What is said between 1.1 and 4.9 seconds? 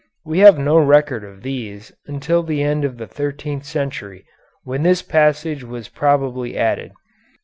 of these until the end of the thirteenth century, when